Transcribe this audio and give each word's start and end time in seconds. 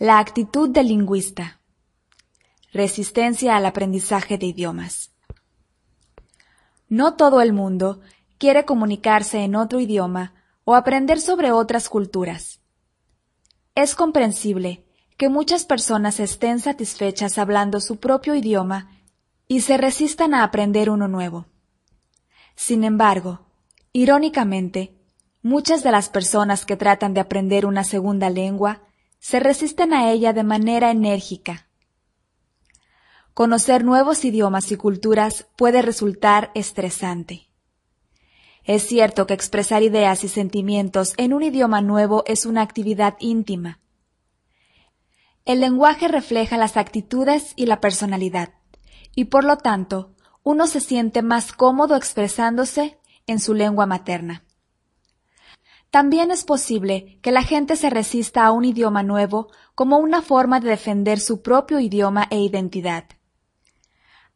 La 0.00 0.18
actitud 0.18 0.70
del 0.70 0.88
lingüista. 0.88 1.60
Resistencia 2.72 3.54
al 3.54 3.64
aprendizaje 3.64 4.38
de 4.38 4.46
idiomas. 4.46 5.12
No 6.88 7.14
todo 7.14 7.40
el 7.40 7.52
mundo 7.52 8.00
quiere 8.36 8.64
comunicarse 8.64 9.44
en 9.44 9.54
otro 9.54 9.78
idioma 9.78 10.34
o 10.64 10.74
aprender 10.74 11.20
sobre 11.20 11.52
otras 11.52 11.88
culturas. 11.88 12.58
Es 13.76 13.94
comprensible 13.94 14.84
que 15.16 15.28
muchas 15.28 15.64
personas 15.64 16.18
estén 16.18 16.58
satisfechas 16.58 17.38
hablando 17.38 17.80
su 17.80 18.00
propio 18.00 18.34
idioma 18.34 18.90
y 19.46 19.60
se 19.60 19.76
resistan 19.76 20.34
a 20.34 20.42
aprender 20.42 20.90
uno 20.90 21.06
nuevo. 21.06 21.46
Sin 22.56 22.82
embargo, 22.82 23.46
irónicamente, 23.92 24.98
muchas 25.40 25.84
de 25.84 25.92
las 25.92 26.08
personas 26.08 26.66
que 26.66 26.76
tratan 26.76 27.14
de 27.14 27.20
aprender 27.20 27.64
una 27.64 27.84
segunda 27.84 28.28
lengua 28.28 28.80
se 29.24 29.40
resisten 29.40 29.94
a 29.94 30.10
ella 30.12 30.34
de 30.34 30.44
manera 30.44 30.90
enérgica. 30.90 31.66
Conocer 33.32 33.82
nuevos 33.82 34.22
idiomas 34.26 34.70
y 34.70 34.76
culturas 34.76 35.46
puede 35.56 35.80
resultar 35.80 36.50
estresante. 36.54 37.48
Es 38.64 38.86
cierto 38.86 39.26
que 39.26 39.32
expresar 39.32 39.82
ideas 39.82 40.24
y 40.24 40.28
sentimientos 40.28 41.14
en 41.16 41.32
un 41.32 41.42
idioma 41.42 41.80
nuevo 41.80 42.22
es 42.26 42.44
una 42.44 42.60
actividad 42.60 43.16
íntima. 43.18 43.80
El 45.46 45.60
lenguaje 45.60 46.06
refleja 46.06 46.58
las 46.58 46.76
actitudes 46.76 47.54
y 47.56 47.64
la 47.64 47.80
personalidad, 47.80 48.50
y 49.14 49.24
por 49.24 49.44
lo 49.44 49.56
tanto, 49.56 50.12
uno 50.42 50.66
se 50.66 50.80
siente 50.80 51.22
más 51.22 51.54
cómodo 51.54 51.96
expresándose 51.96 52.98
en 53.26 53.40
su 53.40 53.54
lengua 53.54 53.86
materna. 53.86 54.44
También 55.94 56.32
es 56.32 56.42
posible 56.42 57.20
que 57.22 57.30
la 57.30 57.44
gente 57.44 57.76
se 57.76 57.88
resista 57.88 58.44
a 58.44 58.50
un 58.50 58.64
idioma 58.64 59.04
nuevo 59.04 59.46
como 59.76 59.98
una 59.98 60.22
forma 60.22 60.58
de 60.58 60.70
defender 60.70 61.20
su 61.20 61.40
propio 61.40 61.78
idioma 61.78 62.26
e 62.30 62.40
identidad. 62.40 63.04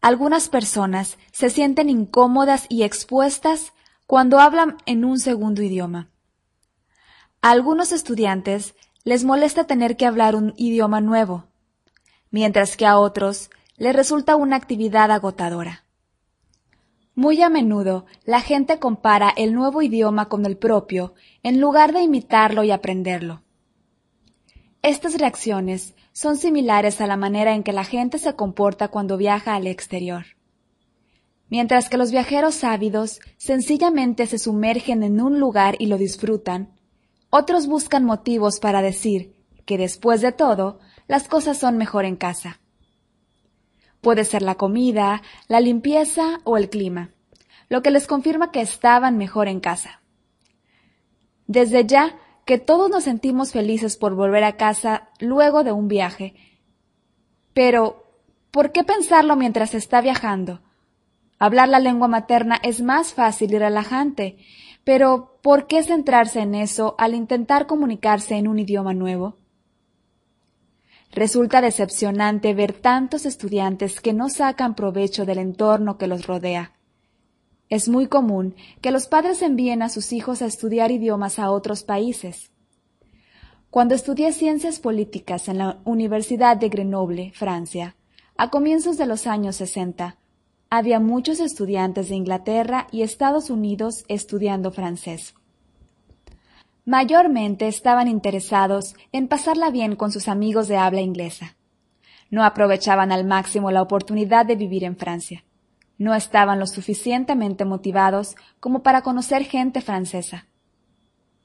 Algunas 0.00 0.48
personas 0.48 1.18
se 1.32 1.50
sienten 1.50 1.88
incómodas 1.88 2.66
y 2.68 2.84
expuestas 2.84 3.72
cuando 4.06 4.38
hablan 4.38 4.76
en 4.86 5.04
un 5.04 5.18
segundo 5.18 5.60
idioma. 5.60 6.10
A 7.42 7.50
algunos 7.50 7.90
estudiantes 7.90 8.76
les 9.02 9.24
molesta 9.24 9.64
tener 9.64 9.96
que 9.96 10.06
hablar 10.06 10.36
un 10.36 10.54
idioma 10.56 11.00
nuevo, 11.00 11.48
mientras 12.30 12.76
que 12.76 12.86
a 12.86 13.00
otros 13.00 13.50
les 13.76 13.96
resulta 13.96 14.36
una 14.36 14.54
actividad 14.54 15.10
agotadora. 15.10 15.87
Muy 17.18 17.42
a 17.42 17.48
menudo 17.48 18.06
la 18.24 18.40
gente 18.40 18.78
compara 18.78 19.34
el 19.36 19.52
nuevo 19.52 19.82
idioma 19.82 20.28
con 20.28 20.46
el 20.46 20.56
propio 20.56 21.14
en 21.42 21.60
lugar 21.60 21.92
de 21.92 22.02
imitarlo 22.02 22.62
y 22.62 22.70
aprenderlo. 22.70 23.42
Estas 24.82 25.18
reacciones 25.18 25.96
son 26.12 26.36
similares 26.36 27.00
a 27.00 27.08
la 27.08 27.16
manera 27.16 27.54
en 27.54 27.64
que 27.64 27.72
la 27.72 27.82
gente 27.82 28.18
se 28.18 28.36
comporta 28.36 28.86
cuando 28.86 29.16
viaja 29.16 29.56
al 29.56 29.66
exterior. 29.66 30.26
Mientras 31.48 31.88
que 31.88 31.96
los 31.96 32.12
viajeros 32.12 32.62
ávidos 32.62 33.18
sencillamente 33.36 34.28
se 34.28 34.38
sumergen 34.38 35.02
en 35.02 35.20
un 35.20 35.40
lugar 35.40 35.74
y 35.80 35.86
lo 35.86 35.98
disfrutan, 35.98 36.72
otros 37.30 37.66
buscan 37.66 38.04
motivos 38.04 38.60
para 38.60 38.80
decir 38.80 39.34
que 39.66 39.76
después 39.76 40.20
de 40.20 40.30
todo, 40.30 40.78
las 41.08 41.26
cosas 41.26 41.58
son 41.58 41.78
mejor 41.78 42.04
en 42.04 42.14
casa. 42.14 42.60
Puede 44.00 44.24
ser 44.24 44.42
la 44.42 44.54
comida, 44.54 45.22
la 45.48 45.60
limpieza 45.60 46.40
o 46.44 46.56
el 46.56 46.70
clima, 46.70 47.10
lo 47.68 47.82
que 47.82 47.90
les 47.90 48.06
confirma 48.06 48.52
que 48.52 48.60
estaban 48.60 49.18
mejor 49.18 49.48
en 49.48 49.60
casa. 49.60 50.00
Desde 51.46 51.86
ya 51.86 52.16
que 52.44 52.58
todos 52.58 52.88
nos 52.88 53.04
sentimos 53.04 53.52
felices 53.52 53.96
por 53.96 54.14
volver 54.14 54.44
a 54.44 54.56
casa 54.56 55.10
luego 55.18 55.64
de 55.64 55.72
un 55.72 55.88
viaje. 55.88 56.34
Pero, 57.52 58.04
¿por 58.50 58.72
qué 58.72 58.84
pensarlo 58.84 59.36
mientras 59.36 59.74
está 59.74 60.00
viajando? 60.00 60.62
Hablar 61.38 61.68
la 61.68 61.78
lengua 61.78 62.08
materna 62.08 62.58
es 62.62 62.80
más 62.80 63.12
fácil 63.12 63.52
y 63.52 63.58
relajante, 63.58 64.38
pero 64.82 65.38
¿por 65.42 65.66
qué 65.66 65.82
centrarse 65.82 66.40
en 66.40 66.54
eso 66.54 66.94
al 66.98 67.14
intentar 67.14 67.66
comunicarse 67.66 68.36
en 68.36 68.48
un 68.48 68.58
idioma 68.58 68.94
nuevo? 68.94 69.36
Resulta 71.12 71.60
decepcionante 71.60 72.54
ver 72.54 72.72
tantos 72.72 73.26
estudiantes 73.26 74.00
que 74.00 74.12
no 74.12 74.28
sacan 74.28 74.74
provecho 74.74 75.24
del 75.24 75.38
entorno 75.38 75.98
que 75.98 76.06
los 76.06 76.26
rodea. 76.26 76.72
Es 77.68 77.88
muy 77.88 78.06
común 78.06 78.54
que 78.80 78.90
los 78.90 79.06
padres 79.06 79.42
envíen 79.42 79.82
a 79.82 79.88
sus 79.88 80.12
hijos 80.12 80.42
a 80.42 80.46
estudiar 80.46 80.90
idiomas 80.90 81.38
a 81.38 81.50
otros 81.50 81.82
países. 81.82 82.50
Cuando 83.70 83.94
estudié 83.94 84.32
ciencias 84.32 84.80
políticas 84.80 85.48
en 85.48 85.58
la 85.58 85.80
Universidad 85.84 86.56
de 86.56 86.70
Grenoble, 86.70 87.32
Francia, 87.34 87.96
a 88.36 88.50
comienzos 88.50 88.96
de 88.96 89.06
los 89.06 89.26
años 89.26 89.56
60, 89.56 90.16
había 90.70 91.00
muchos 91.00 91.40
estudiantes 91.40 92.08
de 92.08 92.14
Inglaterra 92.14 92.86
y 92.92 93.02
Estados 93.02 93.50
Unidos 93.50 94.04
estudiando 94.08 94.70
francés. 94.70 95.34
Mayormente 96.88 97.68
estaban 97.68 98.08
interesados 98.08 98.94
en 99.12 99.28
pasarla 99.28 99.70
bien 99.70 99.94
con 99.94 100.10
sus 100.10 100.26
amigos 100.26 100.68
de 100.68 100.78
habla 100.78 101.02
inglesa. 101.02 101.54
No 102.30 102.42
aprovechaban 102.44 103.12
al 103.12 103.26
máximo 103.26 103.70
la 103.70 103.82
oportunidad 103.82 104.46
de 104.46 104.56
vivir 104.56 104.84
en 104.84 104.96
Francia. 104.96 105.44
No 105.98 106.14
estaban 106.14 106.58
lo 106.58 106.66
suficientemente 106.66 107.66
motivados 107.66 108.36
como 108.58 108.82
para 108.82 109.02
conocer 109.02 109.44
gente 109.44 109.82
francesa. 109.82 110.46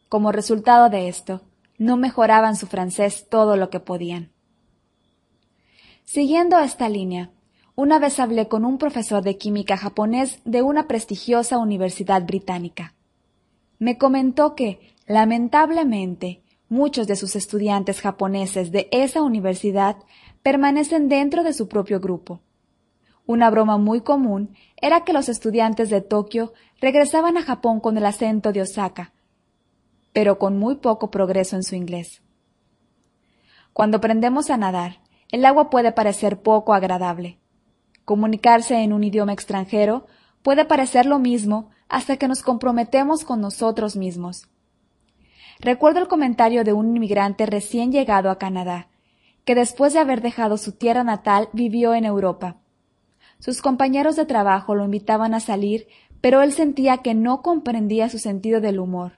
Como 0.07 0.31
resultado 0.31 0.87
de 0.87 1.09
esto, 1.09 1.41
no 1.77 1.97
mejoraban 1.97 2.55
su 2.55 2.67
francés 2.67 3.27
todo 3.29 3.57
lo 3.57 3.69
que 3.69 3.81
podían. 3.81 4.31
Siguiendo 6.05 6.57
esta 6.59 6.87
línea, 6.87 7.31
una 7.75 7.99
vez 7.99 8.21
hablé 8.21 8.47
con 8.47 8.63
un 8.63 8.77
profesor 8.77 9.21
de 9.21 9.37
química 9.37 9.75
japonés 9.75 10.39
de 10.45 10.61
una 10.61 10.87
prestigiosa 10.87 11.57
universidad 11.57 12.25
británica. 12.25 12.93
Me 13.77 13.97
comentó 13.97 14.55
que, 14.55 14.92
Lamentablemente, 15.05 16.43
muchos 16.69 17.07
de 17.07 17.15
sus 17.15 17.35
estudiantes 17.35 18.01
japoneses 18.01 18.71
de 18.71 18.87
esa 18.91 19.21
universidad 19.21 19.97
permanecen 20.41 21.09
dentro 21.09 21.43
de 21.43 21.53
su 21.53 21.67
propio 21.67 21.99
grupo. 21.99 22.41
Una 23.25 23.49
broma 23.49 23.77
muy 23.77 24.01
común 24.01 24.55
era 24.81 25.03
que 25.03 25.13
los 25.13 25.29
estudiantes 25.29 25.89
de 25.89 26.01
Tokio 26.01 26.53
regresaban 26.81 27.37
a 27.37 27.43
Japón 27.43 27.79
con 27.79 27.97
el 27.97 28.05
acento 28.05 28.51
de 28.51 28.61
Osaka, 28.61 29.13
pero 30.13 30.37
con 30.37 30.57
muy 30.57 30.75
poco 30.75 31.09
progreso 31.11 31.55
en 31.55 31.63
su 31.63 31.75
inglés. 31.75 32.21
Cuando 33.71 33.97
aprendemos 33.97 34.49
a 34.49 34.57
nadar, 34.57 34.99
el 35.31 35.45
agua 35.45 35.69
puede 35.69 35.91
parecer 35.91 36.41
poco 36.41 36.73
agradable. 36.73 37.39
Comunicarse 38.05 38.83
en 38.83 38.93
un 38.93 39.03
idioma 39.03 39.33
extranjero 39.33 40.05
puede 40.43 40.65
parecer 40.65 41.05
lo 41.05 41.19
mismo 41.19 41.71
hasta 41.87 42.17
que 42.17 42.27
nos 42.27 42.41
comprometemos 42.41 43.23
con 43.23 43.41
nosotros 43.41 43.95
mismos. 43.95 44.49
Recuerdo 45.63 46.01
el 46.01 46.09
comentario 46.09 46.65
de 46.65 46.73
un 46.73 46.93
inmigrante 46.93 47.45
recién 47.45 47.93
llegado 47.93 48.29
a 48.29 48.37
Canadá, 48.37 48.89
que 49.45 49.55
después 49.55 49.93
de 49.93 49.99
haber 49.99 50.19
dejado 50.19 50.57
su 50.57 50.73
tierra 50.73 51.05
natal 51.05 51.47
vivió 51.53 51.93
en 51.93 52.03
Europa. 52.03 52.57
Sus 53.39 53.61
compañeros 53.61 54.17
de 54.17 54.25
trabajo 54.25 54.75
lo 54.75 54.83
invitaban 54.83 55.33
a 55.33 55.39
salir, 55.39 55.87
pero 56.19 56.41
él 56.41 56.51
sentía 56.51 56.97
que 56.97 57.13
no 57.13 57.41
comprendía 57.41 58.09
su 58.09 58.19
sentido 58.19 58.59
del 58.59 58.77
humor, 58.77 59.13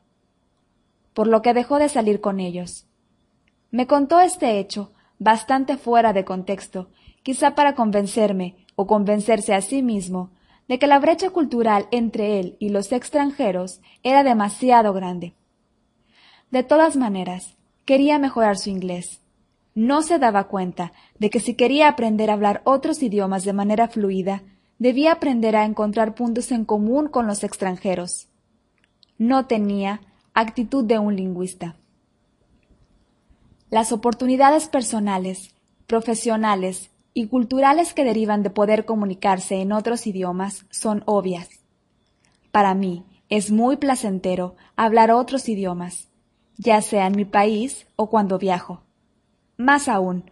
por 1.15 1.25
lo 1.25 1.41
que 1.41 1.55
dejó 1.55 1.79
de 1.79 1.89
salir 1.89 2.21
con 2.21 2.39
ellos. 2.39 2.85
Me 3.71 3.87
contó 3.87 4.19
este 4.19 4.59
hecho, 4.59 4.93
bastante 5.17 5.77
fuera 5.77 6.13
de 6.13 6.25
contexto, 6.25 6.89
quizá 7.23 7.55
para 7.55 7.73
convencerme, 7.73 8.55
o 8.75 8.85
convencerse 8.85 9.55
a 9.55 9.61
sí 9.61 9.81
mismo, 9.81 10.29
de 10.67 10.77
que 10.77 10.85
la 10.85 10.99
brecha 10.99 11.31
cultural 11.31 11.87
entre 11.89 12.39
él 12.39 12.55
y 12.59 12.69
los 12.69 12.91
extranjeros 12.91 13.81
era 14.03 14.23
demasiado 14.23 14.93
grande. 14.93 15.33
De 16.55 16.63
todas 16.63 16.95
maneras, 16.95 17.57
quería 17.83 18.17
mejorar 18.17 18.57
su 18.57 18.69
inglés. 18.69 19.19
No 19.73 20.01
se 20.03 20.19
daba 20.19 20.45
cuenta 20.45 20.93
de 21.19 21.29
que 21.29 21.41
si 21.41 21.55
quería 21.55 21.89
aprender 21.89 22.29
a 22.29 22.33
hablar 22.35 22.61
otros 22.63 23.03
idiomas 23.03 23.43
de 23.43 23.51
manera 23.51 23.89
fluida, 23.89 24.41
debía 24.79 25.11
aprender 25.11 25.57
a 25.57 25.65
encontrar 25.65 26.15
puntos 26.15 26.53
en 26.53 26.63
común 26.63 27.09
con 27.09 27.27
los 27.27 27.43
extranjeros. 27.43 28.29
No 29.17 29.47
tenía 29.47 29.99
actitud 30.33 30.85
de 30.85 30.97
un 30.97 31.17
lingüista. 31.17 31.75
Las 33.69 33.91
oportunidades 33.91 34.69
personales, 34.69 35.53
profesionales 35.87 36.89
y 37.13 37.27
culturales 37.27 37.93
que 37.93 38.05
derivan 38.05 38.43
de 38.43 38.49
poder 38.49 38.85
comunicarse 38.85 39.55
en 39.55 39.73
otros 39.73 40.07
idiomas 40.07 40.65
son 40.69 41.03
obvias. 41.05 41.49
Para 42.53 42.73
mí 42.75 43.03
es 43.27 43.51
muy 43.51 43.75
placentero 43.75 44.55
hablar 44.77 45.11
otros 45.11 45.49
idiomas, 45.49 46.14
ya 46.57 46.81
sea 46.81 47.07
en 47.07 47.15
mi 47.15 47.25
país 47.25 47.87
o 47.95 48.09
cuando 48.09 48.37
viajo. 48.37 48.83
Más 49.57 49.87
aún, 49.87 50.31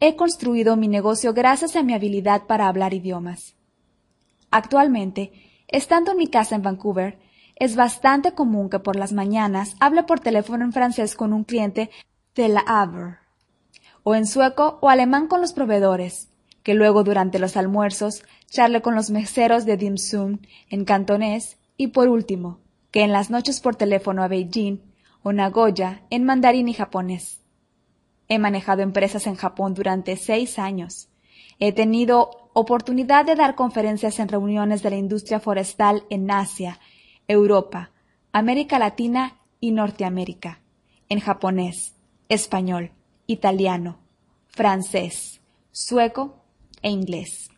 he 0.00 0.16
construido 0.16 0.76
mi 0.76 0.88
negocio 0.88 1.32
gracias 1.34 1.76
a 1.76 1.82
mi 1.82 1.94
habilidad 1.94 2.46
para 2.46 2.68
hablar 2.68 2.94
idiomas. 2.94 3.54
Actualmente, 4.50 5.32
estando 5.68 6.12
en 6.12 6.18
mi 6.18 6.26
casa 6.28 6.54
en 6.54 6.62
Vancouver, 6.62 7.18
es 7.56 7.76
bastante 7.76 8.32
común 8.32 8.68
que 8.68 8.78
por 8.78 8.96
las 8.96 9.12
mañanas 9.12 9.76
hable 9.80 10.02
por 10.02 10.20
teléfono 10.20 10.64
en 10.64 10.72
francés 10.72 11.14
con 11.14 11.32
un 11.32 11.44
cliente 11.44 11.90
de 12.34 12.48
la 12.48 12.60
Havre, 12.60 13.18
o 14.02 14.14
en 14.14 14.26
sueco 14.26 14.78
o 14.80 14.88
alemán 14.88 15.28
con 15.28 15.40
los 15.40 15.52
proveedores, 15.52 16.30
que 16.62 16.74
luego 16.74 17.04
durante 17.04 17.38
los 17.38 17.56
almuerzos 17.56 18.24
charle 18.50 18.82
con 18.82 18.94
los 18.94 19.10
meseros 19.10 19.64
de 19.66 19.76
dim 19.76 19.96
sum 19.98 20.38
en 20.68 20.84
cantonés 20.84 21.58
y 21.76 21.88
por 21.88 22.08
último, 22.08 22.60
que 22.90 23.02
en 23.02 23.12
las 23.12 23.30
noches 23.30 23.60
por 23.60 23.76
teléfono 23.76 24.22
a 24.22 24.28
Beijing 24.28 24.80
o 25.24 25.32
Nagoya 25.32 26.02
en 26.10 26.24
mandarín 26.24 26.68
y 26.68 26.74
japonés. 26.74 27.40
He 28.28 28.38
manejado 28.38 28.82
empresas 28.82 29.26
en 29.26 29.34
Japón 29.34 29.74
durante 29.74 30.16
seis 30.16 30.58
años. 30.58 31.08
He 31.58 31.72
tenido 31.72 32.50
oportunidad 32.52 33.24
de 33.24 33.34
dar 33.34 33.54
conferencias 33.54 34.20
en 34.20 34.28
reuniones 34.28 34.82
de 34.82 34.90
la 34.90 34.96
industria 34.96 35.40
forestal 35.40 36.04
en 36.10 36.30
Asia, 36.30 36.78
Europa, 37.26 37.90
América 38.32 38.78
Latina 38.78 39.40
y 39.60 39.72
Norteamérica, 39.72 40.60
en 41.08 41.20
japonés, 41.20 41.94
español, 42.28 42.92
italiano, 43.26 43.98
francés, 44.48 45.40
sueco 45.72 46.36
e 46.82 46.90
inglés. 46.90 47.53